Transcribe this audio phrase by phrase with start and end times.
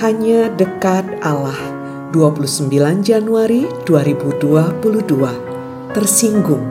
[0.00, 1.60] Hanya dekat Allah.
[2.16, 2.72] 29
[3.04, 4.80] Januari 2022
[5.92, 6.64] Tersinggung.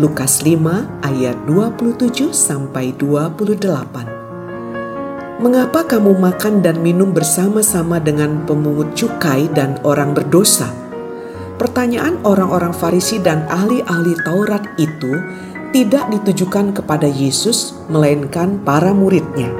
[0.00, 9.52] Lukas 5 ayat 27 sampai 28 Mengapa kamu makan dan minum bersama-sama dengan pemungut cukai
[9.52, 10.72] dan orang berdosa?
[11.60, 15.20] Pertanyaan orang-orang Farisi dan ahli-ahli Taurat itu
[15.76, 19.52] tidak ditujukan kepada Yesus, melainkan para muridnya.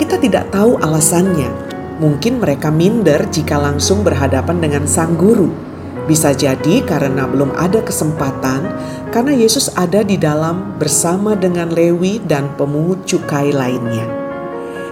[0.00, 1.67] Kita tidak tahu alasannya,
[1.98, 5.50] Mungkin mereka minder jika langsung berhadapan dengan sang guru.
[6.06, 8.70] Bisa jadi karena belum ada kesempatan,
[9.10, 14.06] karena Yesus ada di dalam bersama dengan Lewi dan pemungut cukai lainnya.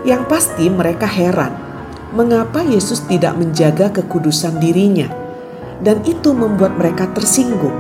[0.02, 1.54] Yang pasti, mereka heran
[2.10, 5.06] mengapa Yesus tidak menjaga kekudusan dirinya,
[5.82, 7.74] dan itu membuat mereka tersinggung,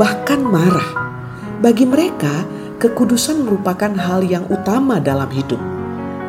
[0.00, 1.12] bahkan marah.
[1.60, 2.48] Bagi mereka,
[2.80, 5.71] kekudusan merupakan hal yang utama dalam hidup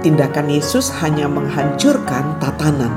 [0.04, 2.92] tindakan Yesus hanya menghancurkan tatanan.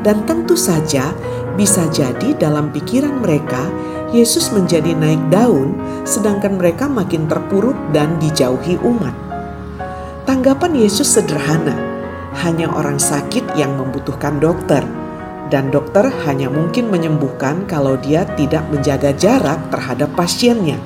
[0.00, 1.12] Dan tentu saja
[1.54, 3.68] bisa jadi dalam pikiran mereka
[4.08, 5.76] Yesus menjadi naik daun
[6.08, 9.12] sedangkan mereka makin terpuruk dan dijauhi umat.
[10.24, 11.76] Tanggapan Yesus sederhana,
[12.40, 14.80] hanya orang sakit yang membutuhkan dokter
[15.52, 20.80] dan dokter hanya mungkin menyembuhkan kalau dia tidak menjaga jarak terhadap pasiennya.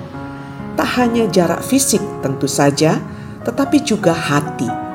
[0.75, 2.99] Tak hanya jarak fisik tentu saja,
[3.45, 4.92] tetapi juga hati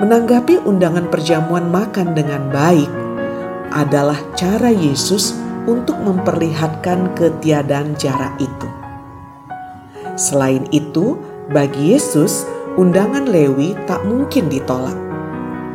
[0.00, 2.88] Menanggapi undangan perjamuan makan dengan baik
[3.68, 5.36] adalah cara Yesus
[5.68, 8.64] untuk memperlihatkan ketiadaan jarak itu.
[10.16, 11.20] Selain itu,
[11.52, 12.48] bagi Yesus,
[12.80, 14.96] undangan Lewi tak mungkin ditolak.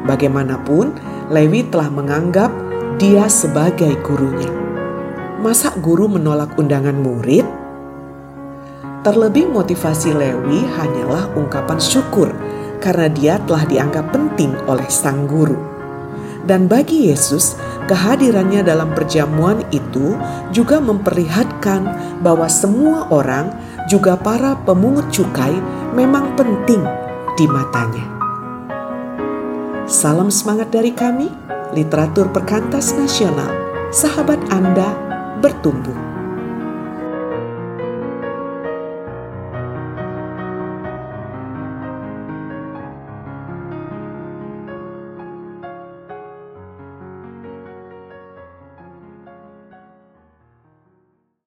[0.10, 0.98] Bagaimanapun,
[1.30, 2.50] Lewi telah menganggap
[2.98, 4.50] dia sebagai gurunya.
[5.38, 7.46] Masa guru menolak undangan murid?
[9.06, 12.34] Terlebih motivasi Lewi hanyalah ungkapan syukur
[12.80, 15.58] karena dia telah dianggap penting oleh sang guru.
[16.46, 17.58] Dan bagi Yesus,
[17.90, 20.14] kehadirannya dalam perjamuan itu
[20.54, 21.82] juga memperlihatkan
[22.22, 23.50] bahwa semua orang,
[23.90, 25.54] juga para pemungut cukai,
[25.98, 26.86] memang penting
[27.34, 28.06] di matanya.
[29.86, 31.30] Salam semangat dari kami,
[31.74, 33.50] literatur perkantas nasional,
[33.94, 34.94] sahabat Anda
[35.42, 36.15] bertumbuh.